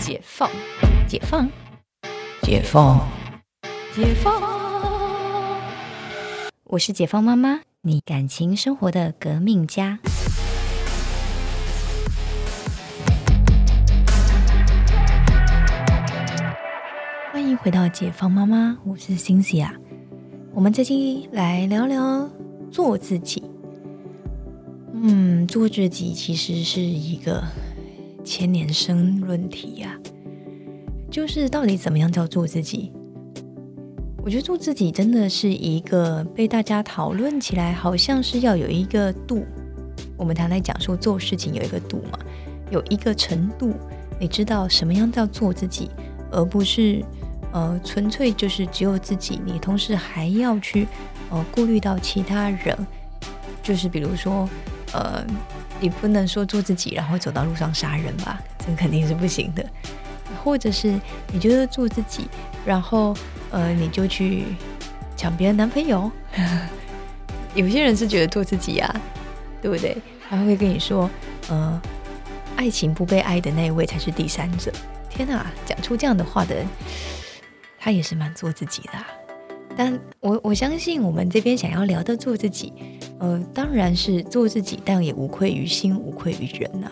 [0.00, 0.50] 解放，
[1.06, 1.46] 解放，
[2.40, 3.06] 解放，
[3.94, 4.32] 解放。
[6.64, 9.98] 我是解放妈妈，你感情生活的革命家。
[17.30, 19.74] 欢迎回到解放妈妈，我是星星啊。
[20.54, 22.26] 我们这期来聊聊
[22.70, 23.42] 做自己。
[24.94, 27.44] 嗯，做自己其实是一个
[28.30, 29.98] 千年生论题呀。
[31.10, 32.92] 就是到底怎么样叫做自己？
[34.22, 39.44] 我觉得做自己真的是一个被大家讨论起来，好像是要有一个度。
[40.16, 42.18] 我们常在讲说做事情有一个度嘛，
[42.70, 43.74] 有一个程度，
[44.20, 45.90] 你知道什么样叫做自己，
[46.30, 47.04] 而不是
[47.52, 50.86] 呃纯粹就是只有自己，你同时还要去
[51.30, 52.78] 呃顾虑到其他人，
[53.60, 54.48] 就是比如说。
[54.92, 55.24] 呃，
[55.80, 58.40] 你不能说做自己，然后走到路上杀人吧？
[58.58, 59.64] 这肯定是不行的。
[60.44, 60.98] 或者是
[61.32, 62.28] 你觉得做自己，
[62.64, 63.14] 然后
[63.50, 64.44] 呃，你就去
[65.16, 66.10] 抢别人男朋友？
[67.54, 69.00] 有些人是觉得做自己呀，
[69.60, 69.96] 对不对？
[70.28, 71.10] 他会跟你说，
[71.48, 71.82] 呃，
[72.56, 74.72] 爱情不被爱的那一位才是第三者。
[75.08, 76.64] 天哪，讲出这样的话的人，
[77.78, 78.92] 他也是蛮做自己的。
[79.76, 82.72] 但我我相信，我们这边想要聊的做自己。
[83.20, 86.90] 呃，当然是做自己，但也无愧于心，无愧于人呐。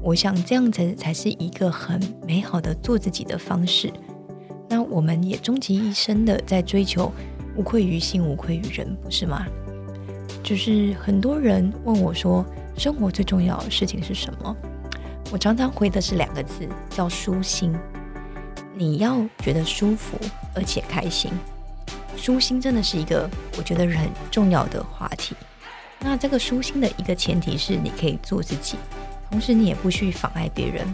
[0.00, 3.92] 我想这样子才是一个很美好的做自己的方式。
[4.68, 7.12] 那我们也终其一生的在追求
[7.56, 9.44] 无愧于心，无愧于人，不是吗？
[10.42, 12.44] 就是很多人问我说，
[12.76, 14.56] 生活最重要的事情是什么？
[15.32, 17.74] 我常常回的是两个字，叫舒心。
[18.76, 20.16] 你要觉得舒服
[20.54, 21.32] 而且开心，
[22.20, 25.36] 舒心真的是一个我觉得很重要的话题。
[26.00, 28.76] 那这个舒心的一个前提是，你可以做自己，
[29.30, 30.86] 同时你也不去妨碍别人。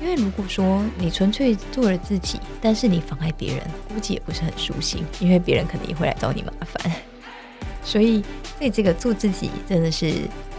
[0.00, 6.92] 因为如果说你纯粹做了自己，但是你妨碍别人，估计也不是很舒心，因为别人可能也会来找你麻烦。
[7.84, 8.22] 所以
[8.58, 10.12] 在这个做自己，真的是，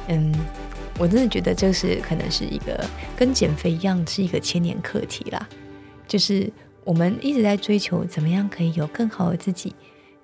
[0.07, 0.33] 嗯，
[0.97, 5.49] 我真的觉得这是可能是一个跟减肥一样，是一个千年课题啦。
[6.07, 6.51] 就是
[6.85, 9.75] 我们一直在追求怎么样可以有更好的自己。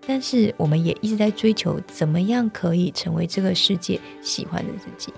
[0.08, 5.14] 但是我们也一直在追求怎么样可以成为这个世界喜欢的自己。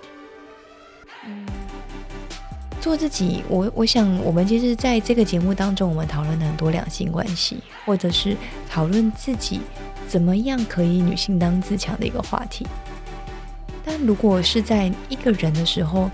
[2.80, 7.56] 做自己，我我想我们其实在这个节目当中，我们讨论了很多两性关系，
[7.86, 8.36] 或者是
[8.68, 9.60] 讨论自己
[10.06, 12.66] 怎么样可以女性当自强的一个话题。
[13.82, 16.10] 但如果是在一个人的时候，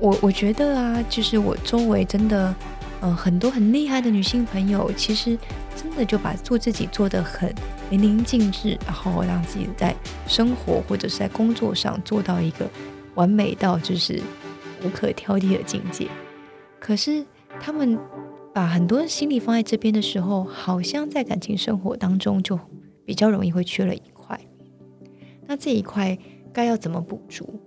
[0.00, 2.54] 我我觉得啊，就是我周围真的，
[3.00, 5.38] 呃，很多很厉害的女性朋友，其实。
[5.78, 7.54] 真的就把做自己做得很
[7.90, 9.94] 淋漓尽致，然后让自己在
[10.26, 12.66] 生活或者是在工作上做到一个
[13.14, 14.22] 完美到就是
[14.82, 16.08] 无可挑剔的境界。
[16.80, 17.24] 可是
[17.60, 17.98] 他们
[18.54, 22.58] 把很多的心力放在这边的时候，好像在感情生活当中就
[23.04, 24.40] 比较容易会缺了一块。
[25.46, 26.18] 那这一块
[26.54, 27.60] 该要怎么补足？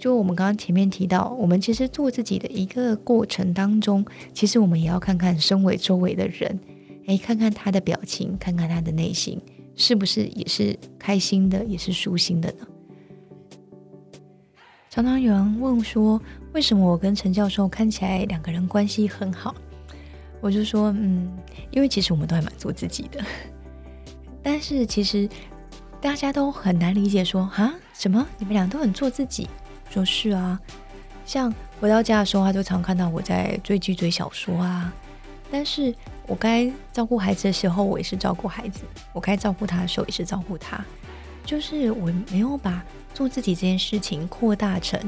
[0.00, 4.02] 就我们刚刚前面提到，我们其实做自己的一个过程当中，
[4.32, 6.58] 其实我们也要看看身为周围的人。
[7.06, 9.38] 哎，看看他的表情，看看他的内心，
[9.76, 12.66] 是不是也是开心的，也是舒心的呢？
[14.88, 16.20] 常常有人问说，
[16.54, 19.54] 为什么我跟陈教授看起来两个人关系很好？
[20.40, 21.30] 我就说，嗯，
[21.70, 23.22] 因为其实我们都还蛮做自己的。
[24.42, 25.28] 但是其实
[26.00, 28.26] 大家都很难理解，说啊，什么？
[28.38, 29.46] 你们俩都很做自己？
[29.90, 30.58] 说是啊，
[31.26, 34.90] 像回到家的时候，他就常看到我在追剧、追小说啊，
[35.50, 35.94] 但是。
[36.26, 40.80] 我该照顾孩子的时候，我也是照顾孩子；我该照顾他的时候，也是照顾他。
[41.44, 45.00] 就是我没有把做自己这件事情扩大成，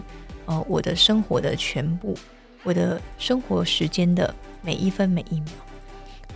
[0.46, 2.18] 呃，我的生活的全部，
[2.64, 5.52] 我的生活时间的每一分每一秒。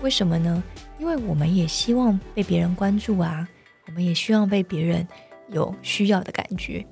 [0.03, 0.63] 为什么呢？
[1.01, 3.49] 因为我们也希望被别人关注啊，
[3.89, 5.05] 我们也希望被别人
[5.51, 6.87] 有需要的感觉，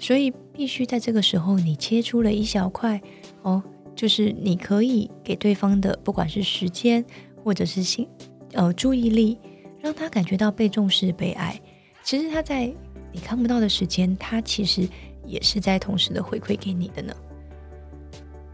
[0.00, 3.00] 所以必须在这个时候，你切出了一小块
[3.42, 3.62] 哦，
[3.94, 7.04] 就是你可以给对方的，不管是时间。
[7.42, 8.06] 或者是心，
[8.52, 9.38] 呃，注意力，
[9.80, 11.58] 让他感觉到被重视、被爱。
[12.02, 12.70] 其实他在
[13.10, 14.86] 你看不到的时间，他其实
[15.24, 17.14] 也是在同时的回馈给你的呢。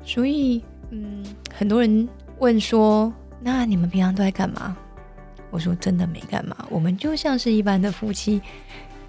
[0.05, 1.21] 所以，嗯，
[1.53, 2.09] 很多人
[2.39, 3.13] 问说
[3.43, 4.77] ：“那你们平常都在干嘛？”
[5.51, 8.41] 我说：“真的没干嘛，我们就像是一般的夫妻，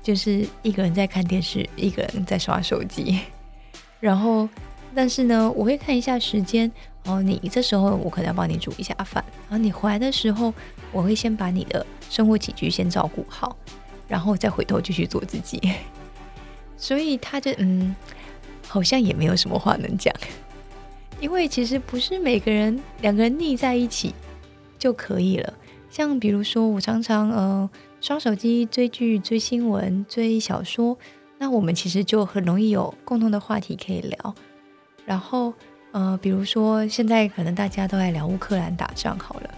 [0.02, 3.20] 就是一个人在看电视，一个人在刷手机。
[4.00, 4.48] 然后，
[4.94, 6.72] 但是呢，我会看一下时间。”
[7.08, 10.54] 哦，你这时候我可能要帮你煮一下饭，然后你回来的时候，
[10.92, 13.56] 我会先把你的生活起居先照顾好，
[14.10, 15.72] 然后再回头继续做自己。
[16.76, 17.96] 所以他就嗯，
[18.68, 20.14] 好像也没有什么话能讲。
[21.22, 24.14] 因为其实不是每个人两个人腻在一起
[24.78, 25.54] 就可以了。
[25.90, 27.70] 像比如说，我常常呃
[28.02, 30.98] 刷手机、追剧、追新闻、追小说，
[31.38, 34.36] 那我们其实就很容易有共同的话题可以聊。
[35.06, 35.54] 然后
[35.92, 39.50] 呃，比如说现在可能大家都在聊乌克兰打仗，好了，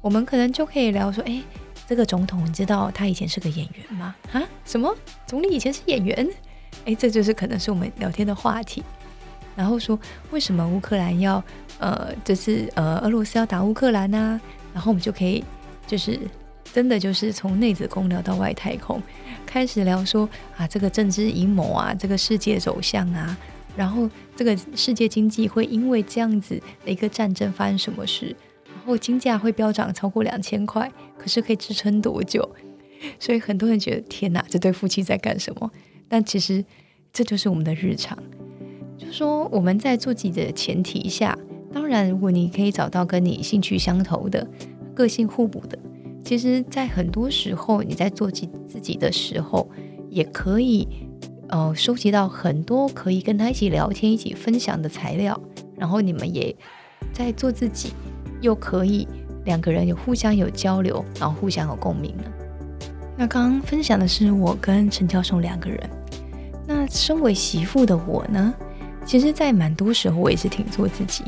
[0.00, 1.42] 我们可能就可以聊说，哎，
[1.86, 4.14] 这个总统你知道他以前是个演员吗？
[4.32, 4.94] 啊，什么
[5.26, 6.28] 总理以前是演员？
[6.84, 8.82] 哎，这就是可能是我们聊天的话题。
[9.54, 9.98] 然后说
[10.30, 11.42] 为什么乌克兰要
[11.78, 14.40] 呃，就是呃，俄罗斯要打乌克兰呢？
[14.72, 15.44] 然后我们就可以。
[15.92, 16.18] 就是
[16.72, 18.98] 真的，就是从内子宫聊到外太空，
[19.44, 23.36] 开始聊说啊，这个政治阴谋啊，这个世界走向啊，
[23.76, 28.34] 然后这个世界经济会因为这样子的一个战争发生什么事，
[28.74, 32.48] 然后金价会飙涨超过两千块，可是可以支撑多久？
[33.20, 35.70] 所以很多人觉得天哪，这对夫妻在干什么？
[36.08, 36.64] 但其实
[37.12, 38.16] 这就是我们的日常。
[38.96, 41.38] 就说我们在做自己的前提下，
[41.70, 44.48] 当然如果你可以找到跟你兴趣相投的。
[44.94, 45.78] 个性互补的，
[46.24, 49.68] 其实，在很多时候，你在做自自己的时候，
[50.08, 50.86] 也可以
[51.48, 55.38] 呃收集到很多可以跟他一起聊天、一起分享的材料。
[55.76, 56.54] 然后你们也
[57.12, 57.92] 在做自己，
[58.40, 59.08] 又可以
[59.44, 62.24] 两个人有互相有交流，然后互相有共鸣了。
[63.16, 65.90] 那刚刚分享的是我跟陈教授两个人。
[66.66, 68.54] 那身为媳妇的我呢，
[69.04, 71.24] 其实，在蛮多时候，我也是挺做自己。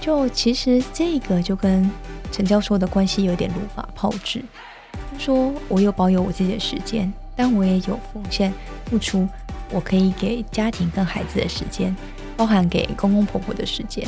[0.00, 1.90] 就其实这个就跟。
[2.30, 4.44] 陈教授的关系有点如法炮制。
[5.12, 8.52] 他说：“我有保有我自己的时间，但我也有奉献
[8.86, 9.28] 付出，
[9.70, 11.94] 我可以给家庭跟孩子的时间，
[12.36, 14.06] 包含给公公婆婆的时间。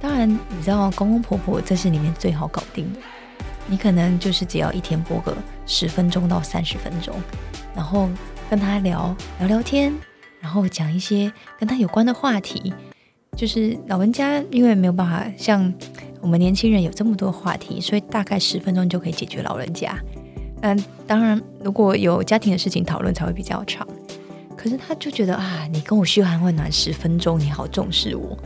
[0.00, 3.00] 当然，你知道公公婆婆这是里面最好搞定的。
[3.66, 5.36] 你可能就是只要一天播个
[5.66, 7.14] 十分钟到三十分钟，
[7.74, 8.08] 然后
[8.48, 9.94] 跟他聊聊聊天，
[10.40, 12.72] 然后讲一些跟他有关的话题。
[13.36, 15.72] 就是老人家因为没有办法像。”
[16.20, 19.98] 我们年轻人有这么多话题，所以大概十分钟就可以解决老人家。
[20.62, 23.86] 嗯，当然如果有家庭的事情讨论才会比较长。
[24.56, 28.36] 可是他就觉得啊，你跟我嘘寒问暖十分钟，你好重视我。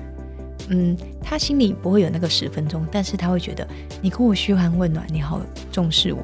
[0.69, 3.67] 嗯，他心里不会有那个十分钟，但是他会觉得
[4.01, 5.41] 你跟我嘘寒问暖，你好
[5.73, 6.23] 重视我。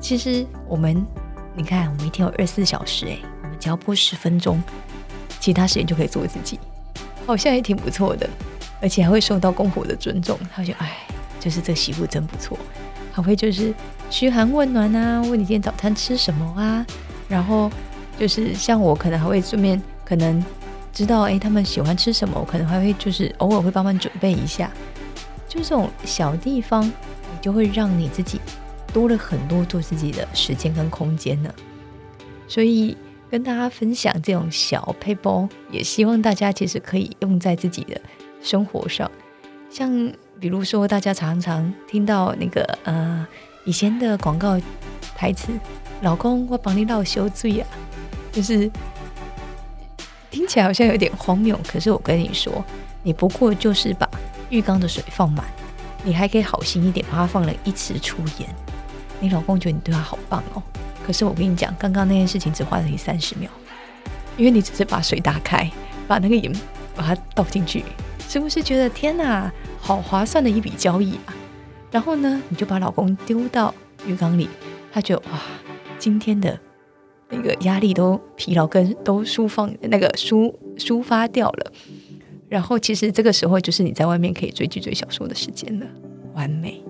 [0.00, 1.04] 其实我们，
[1.56, 4.62] 你看，我们一天有二十四小时，哎，我们只要播十分钟，
[5.40, 6.60] 其他时间就可以做自己，
[7.26, 8.30] 好像也挺不错的。
[8.80, 10.98] 而且还会受到公婆的尊重，他就哎，
[11.40, 12.58] 就是这媳妇真不错，
[13.12, 13.72] 还会就是
[14.10, 16.86] 嘘寒问暖啊，问你今天早餐吃什么啊，
[17.28, 17.70] 然后
[18.18, 20.44] 就是像我可能还会顺便可能
[20.92, 24.70] 知道哎他们喜欢吃什么，我可能还会就是偶尔会帮忙准备一下，
[25.48, 28.40] 就这种小地方，你就会让你自己
[28.92, 31.50] 多了很多做自己的时间跟空间呢。
[32.48, 32.96] 所以
[33.30, 38.00] 跟大家分享这种小 paper，也希望大家其实可以用在自己的。
[38.46, 39.10] 生活上，
[39.68, 39.90] 像
[40.38, 43.26] 比如说，大家常常听到那个呃
[43.64, 44.56] 以前的广告
[45.16, 45.48] 台词
[46.00, 47.66] ：“老公，我帮你倒修醉啊！”
[48.30, 48.70] 就是
[50.30, 52.64] 听起来好像有点荒谬，可是我跟你说，
[53.02, 54.08] 你不过就是把
[54.48, 55.44] 浴缸的水放满，
[56.04, 58.48] 你还可以好心一点，把它放了一匙粗盐，
[59.18, 60.62] 你老公觉得你对他好棒哦。
[61.04, 63.50] 可是我跟你讲，刚刚那件事情只花了你三十秒，
[64.36, 65.68] 因为你只是把水打开，
[66.06, 66.52] 把那个盐
[66.94, 67.84] 把它倒进去。
[68.28, 71.34] 是不是觉得天哪，好划算的一笔交易啊？
[71.90, 73.74] 然后呢，你就把老公丢到
[74.06, 74.48] 浴缸里，
[74.92, 75.40] 他就哇，
[75.98, 76.58] 今天的
[77.30, 81.72] 那个压力都疲劳跟都抒放那个抒抒发掉了。
[82.48, 85.86] 然后其实这个时候就是你在外面可以追剧追小说的时间了，
[86.34, 86.82] 完美，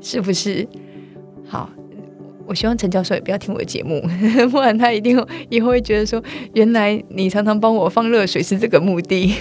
[0.00, 0.66] 是不是？
[1.46, 1.70] 好，
[2.46, 4.02] 我希望陈教授也不要听我的节目，
[4.50, 6.22] 不然他一定以后会觉得说，
[6.54, 9.34] 原来你常常帮我放热水是这个目的。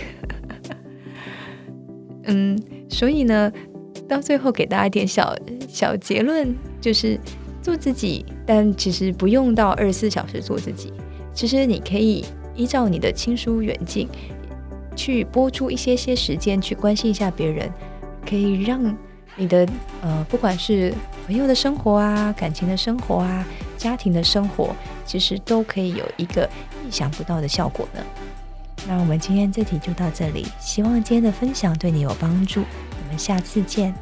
[2.29, 2.57] 嗯，
[2.89, 3.51] 所以呢，
[4.07, 5.35] 到最后给大家一点小
[5.67, 7.19] 小结论，就是
[7.61, 10.93] 做自己，但其实不用到二十四小时做自己。
[11.33, 14.07] 其实你可以依照你的亲疏远近，
[14.95, 17.69] 去播出一些些时间去关心一下别人，
[18.27, 18.97] 可以让
[19.35, 19.67] 你的
[20.01, 20.93] 呃，不管是
[21.25, 23.45] 朋友的生活啊、感情的生活啊、
[23.77, 26.47] 家庭的生活，其实都可以有一个
[26.85, 28.03] 意想不到的效果呢。
[28.89, 32.61] 那我们今天这题就到这里，希望今天的分享对你有帮助。
[32.61, 33.93] 我们下次见。